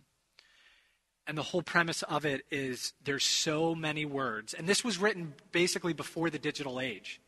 [1.27, 5.35] And the whole premise of it is there's so many words, and this was written
[5.53, 7.21] basically before the digital age.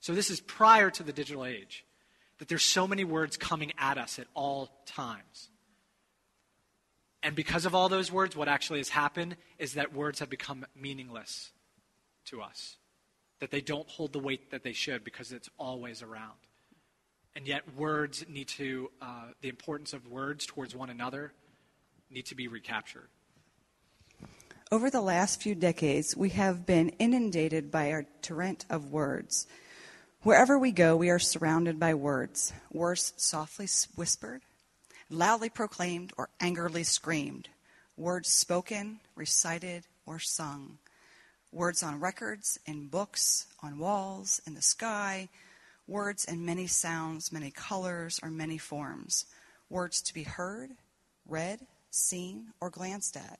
[0.00, 1.84] So this is prior to the digital age,
[2.38, 5.50] that there's so many words coming at us at all times.
[7.22, 10.66] And because of all those words, what actually has happened is that words have become
[10.78, 11.52] meaningless
[12.26, 12.76] to us.
[13.40, 16.36] That they don't hold the weight that they should because it's always around.
[17.34, 21.32] And yet, words need to, uh, the importance of words towards one another
[22.10, 23.08] need to be recaptured.
[24.72, 29.46] Over the last few decades, we have been inundated by a torrent of words.
[30.22, 32.52] Wherever we go, we are surrounded by words.
[32.72, 34.40] Words softly whispered,
[35.10, 37.50] loudly proclaimed or angrily screamed,
[37.98, 40.78] words spoken, recited, or sung,
[41.52, 45.28] words on records, in books, on walls, in the sky,
[45.86, 49.26] words in many sounds, many colors, or many forms,
[49.68, 50.70] words to be heard,
[51.28, 53.38] read, seen, or glanced at,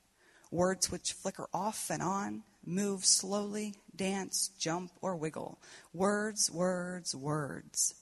[0.54, 5.58] words which flicker off and on, move slowly, dance, jump, or wiggle,
[5.92, 7.94] words, words, words.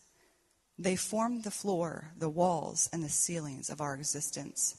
[0.79, 4.77] They form the floor, the walls, and the ceilings of our existence.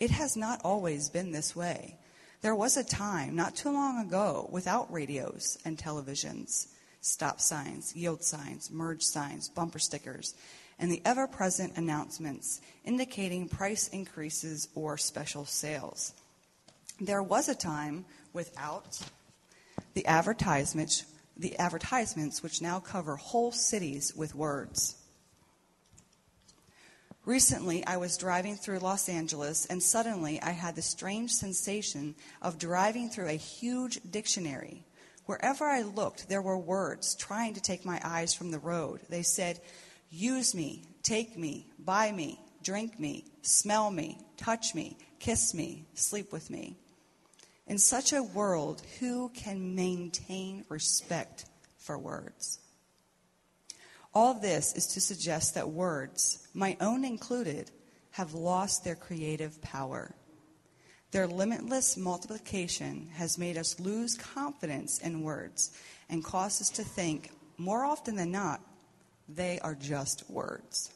[0.00, 1.96] It has not always been this way.
[2.40, 6.68] There was a time, not too long ago, without radios and televisions,
[7.00, 10.34] stop signs, yield signs, merge signs, bumper stickers,
[10.78, 16.14] and the ever present announcements indicating price increases or special sales.
[17.00, 19.00] There was a time without
[19.94, 21.04] the advertisements,
[21.36, 24.96] the advertisements which now cover whole cities with words.
[27.24, 32.58] Recently, I was driving through Los Angeles, and suddenly I had the strange sensation of
[32.58, 34.84] driving through a huge dictionary.
[35.26, 39.02] Wherever I looked, there were words trying to take my eyes from the road.
[39.08, 39.60] They said,
[40.10, 46.32] Use me, take me, buy me, drink me, smell me, touch me, kiss me, sleep
[46.32, 46.78] with me.
[47.68, 51.44] In such a world, who can maintain respect
[51.76, 52.60] for words?
[54.14, 57.70] All this is to suggest that words, my own included,
[58.12, 60.14] have lost their creative power.
[61.10, 65.70] Their limitless multiplication has made us lose confidence in words
[66.08, 68.62] and caused us to think, more often than not,
[69.28, 70.90] they are just words.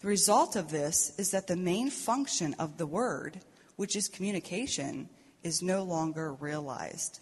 [0.00, 3.40] The result of this is that the main function of the word,
[3.76, 5.08] which is communication,
[5.44, 7.20] is no longer realized.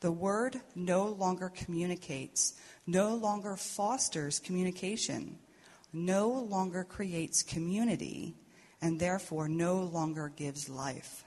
[0.00, 2.54] The word no longer communicates,
[2.86, 5.38] no longer fosters communication,
[5.92, 8.36] no longer creates community,
[8.80, 11.24] and therefore no longer gives life.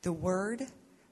[0.00, 0.66] The word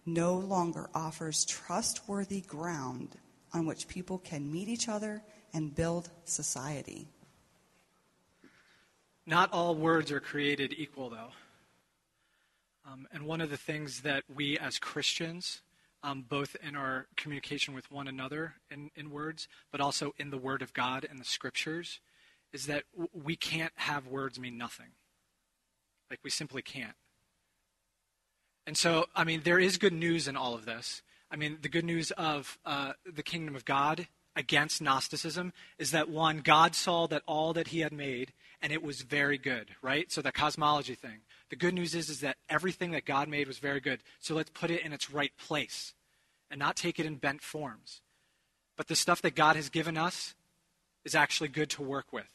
[0.06, 3.16] no longer offers trustworthy ground
[3.52, 5.22] on which people can meet each other
[5.52, 7.08] and build society.
[9.26, 11.30] Not all words are created equal, though.
[12.84, 15.62] Um, and one of the things that we as Christians
[16.02, 20.38] um, both in our communication with one another in, in words, but also in the
[20.38, 22.00] Word of God and the Scriptures,
[22.52, 24.92] is that w- we can't have words mean nothing.
[26.10, 26.96] Like, we simply can't.
[28.66, 31.02] And so, I mean, there is good news in all of this.
[31.30, 36.08] I mean, the good news of uh, the kingdom of God against Gnosticism is that
[36.08, 40.10] one, God saw that all that he had made, and it was very good, right?
[40.12, 41.20] So the cosmology thing.
[41.48, 44.00] The good news is, is that everything that God made was very good.
[44.20, 45.94] So let's put it in its right place
[46.50, 48.02] and not take it in bent forms.
[48.76, 50.34] But the stuff that God has given us
[51.04, 52.28] is actually good to work with.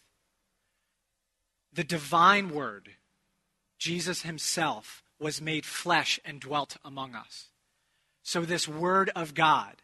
[1.74, 2.92] The divine word,
[3.78, 7.50] Jesus himself, was made flesh and dwelt among us.
[8.24, 9.76] So this word of God,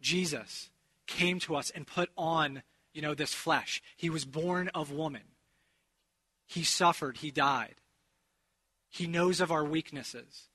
[0.00, 0.70] Jesus,
[1.06, 3.82] came to us and put on, you know, this flesh.
[3.96, 5.22] He was born of woman.
[6.50, 7.76] He suffered, he died.
[8.88, 10.48] He knows of our weaknesses.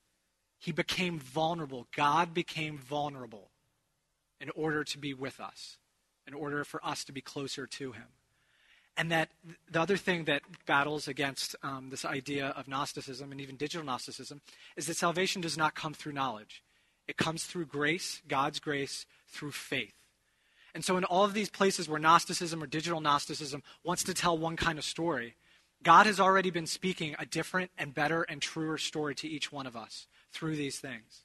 [0.60, 1.88] He became vulnerable.
[1.96, 3.52] God became vulnerable
[4.42, 5.78] in order to be with us,
[6.28, 8.08] in order for us to be closer to Him.
[8.98, 9.30] And that
[9.72, 14.42] the other thing that battles against um, this idea of Gnosticism and even digital Gnosticism
[14.76, 16.62] is that salvation does not come through knowledge.
[17.08, 19.96] It comes through grace, God's grace, through faith.
[20.74, 24.38] And so, in all of these places where Gnosticism or digital Gnosticism wants to tell
[24.38, 25.36] one kind of story,
[25.86, 29.68] God has already been speaking a different and better and truer story to each one
[29.68, 31.22] of us through these things.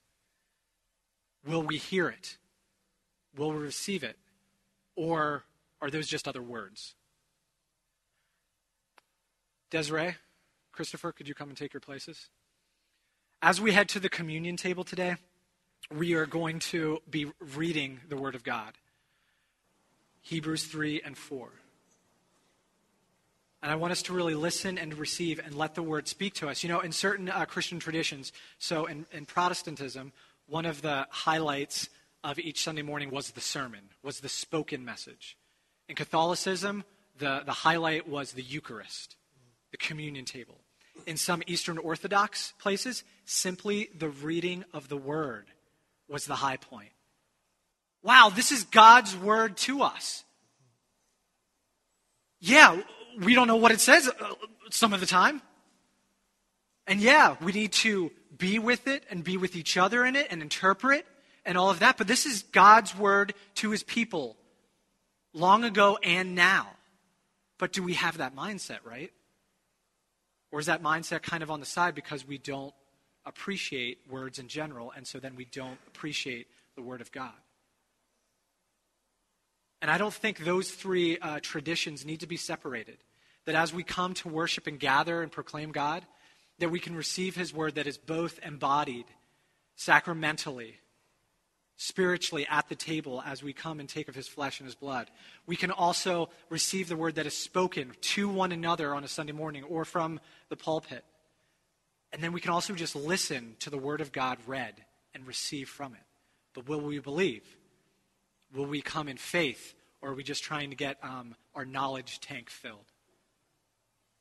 [1.46, 2.36] Will we hear it?
[3.34, 4.18] Will we receive it?
[4.96, 5.44] Or
[5.80, 6.94] are those just other words?
[9.70, 10.16] Desiree,
[10.72, 12.28] Christopher, could you come and take your places?
[13.40, 15.16] As we head to the communion table today,
[15.90, 18.74] we are going to be reading the Word of God
[20.20, 21.48] Hebrews 3 and 4.
[23.62, 26.48] And I want us to really listen and receive and let the word speak to
[26.48, 26.62] us.
[26.62, 30.12] You know, in certain uh, Christian traditions, so in, in Protestantism,
[30.46, 31.90] one of the highlights
[32.24, 35.36] of each Sunday morning was the sermon, was the spoken message.
[35.88, 36.84] In Catholicism,
[37.18, 39.16] the, the highlight was the Eucharist,
[39.70, 40.58] the communion table.
[41.06, 45.46] in some Eastern Orthodox places, simply the reading of the word
[46.08, 46.90] was the high point.
[48.02, 50.24] Wow, this is God's word to us.
[52.40, 52.80] Yeah,
[53.18, 54.34] we don't know what it says uh,
[54.70, 55.42] some of the time.
[56.86, 60.28] And yeah, we need to be with it and be with each other in it
[60.30, 61.06] and interpret
[61.44, 61.96] and all of that.
[61.96, 64.36] But this is God's word to his people
[65.32, 66.68] long ago and now.
[67.58, 69.12] But do we have that mindset, right?
[70.50, 72.74] Or is that mindset kind of on the side because we don't
[73.24, 77.34] appreciate words in general, and so then we don't appreciate the Word of God?
[79.82, 82.98] And I don't think those three uh, traditions need to be separated.
[83.46, 86.04] That as we come to worship and gather and proclaim God,
[86.58, 89.06] that we can receive His Word that is both embodied
[89.76, 90.76] sacramentally
[91.80, 95.10] spiritually at the table as we come and take of his flesh and his blood.
[95.46, 99.32] We can also receive the word that is spoken to one another on a Sunday
[99.32, 100.20] morning or from
[100.50, 101.02] the pulpit.
[102.12, 104.74] And then we can also just listen to the word of God read
[105.14, 106.02] and receive from it.
[106.52, 107.44] But will we believe?
[108.54, 109.74] Will we come in faith?
[110.02, 112.92] Or are we just trying to get um, our knowledge tank filled?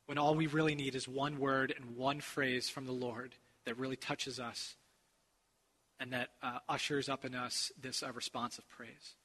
[0.08, 3.78] When all we really need is one word and one phrase from the Lord that
[3.78, 4.76] really touches us
[6.00, 9.16] and that uh, ushers up in us this uh, response of praise.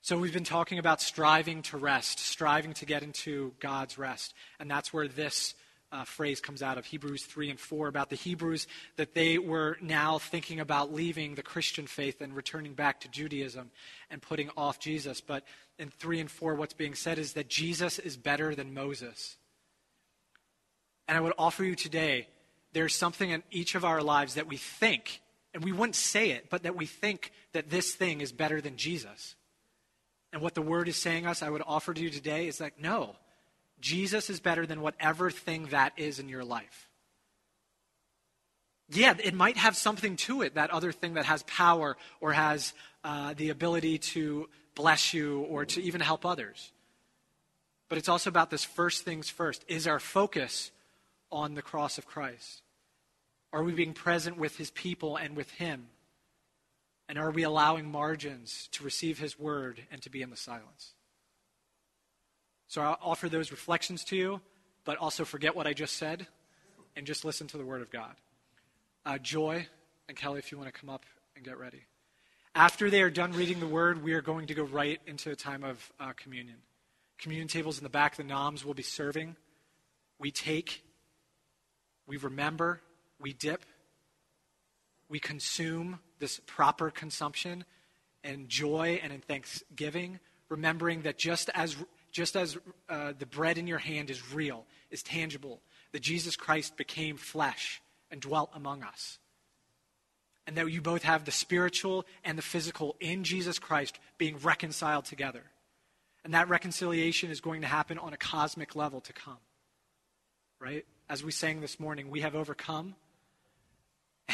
[0.00, 4.34] So, we've been talking about striving to rest, striving to get into God's rest.
[4.58, 5.54] And that's where this
[5.92, 8.66] uh, phrase comes out of Hebrews 3 and 4 about the Hebrews,
[8.96, 13.70] that they were now thinking about leaving the Christian faith and returning back to Judaism
[14.10, 15.20] and putting off Jesus.
[15.20, 15.44] But
[15.78, 19.36] in 3 and 4, what's being said is that Jesus is better than Moses.
[21.06, 22.28] And I would offer you today
[22.72, 25.20] there's something in each of our lives that we think
[25.54, 28.76] and we wouldn't say it, but that we think that this thing is better than
[28.76, 29.34] Jesus.
[30.32, 32.80] And what the word is saying us, I would offer to you today, is like,
[32.80, 33.16] no,
[33.82, 36.88] Jesus is better than whatever thing that is in your life.
[38.88, 42.72] Yeah, it might have something to it, that other thing that has power or has
[43.04, 46.70] uh, the ability to bless you or to even help others.
[47.88, 49.64] But it's also about this first things first.
[49.66, 50.70] Is our focus
[51.30, 52.62] on the cross of Christ?
[53.52, 55.88] Are we being present with his people and with him?
[57.08, 60.94] And are we allowing margins to receive his word and to be in the silence?
[62.72, 64.40] So I'll offer those reflections to you,
[64.86, 66.26] but also forget what I just said
[66.96, 68.14] and just listen to the word of God.
[69.04, 69.66] Uh, Joy
[70.08, 71.04] and Kelly, if you want to come up
[71.36, 71.82] and get ready.
[72.54, 75.36] After they are done reading the word, we are going to go right into a
[75.36, 76.56] time of uh, communion.
[77.18, 79.36] Communion tables in the back, the noms will be serving.
[80.18, 80.82] We take,
[82.06, 82.80] we remember,
[83.20, 83.66] we dip,
[85.10, 87.66] we consume this proper consumption
[88.24, 91.76] and joy and in thanksgiving, remembering that just as,
[92.12, 92.56] just as
[92.88, 95.60] uh, the bread in your hand is real, is tangible,
[95.92, 99.18] that Jesus Christ became flesh and dwelt among us.
[100.46, 105.06] And that you both have the spiritual and the physical in Jesus Christ being reconciled
[105.06, 105.42] together.
[106.24, 109.38] And that reconciliation is going to happen on a cosmic level to come.
[110.60, 110.84] Right?
[111.08, 112.94] As we sang this morning, we have overcome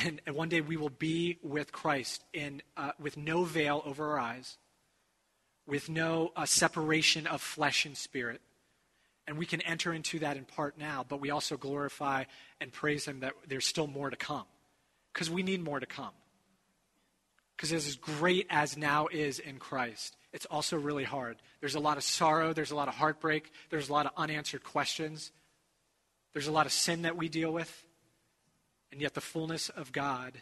[0.05, 4.18] and, one day we will be with Christ in, uh, with no veil over our
[4.18, 4.57] eyes,
[5.69, 8.41] with no uh, separation of flesh and spirit.
[9.27, 12.25] And we can enter into that in part now, but we also glorify
[12.61, 14.47] and praise Him that there's still more to come.
[15.12, 16.12] Because we need more to come.
[17.55, 21.37] Because as great as now is in Christ, it's also really hard.
[21.61, 24.64] There's a lot of sorrow, there's a lot of heartbreak, there's a lot of unanswered
[24.64, 25.33] questions,
[26.33, 27.85] there's a lot of sin that we deal with.
[28.91, 30.41] And yet, the fullness of God,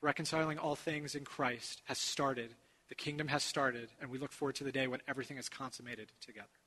[0.00, 2.54] reconciling all things in Christ, has started.
[2.92, 6.12] The kingdom has started, and we look forward to the day when everything is consummated
[6.20, 6.61] together.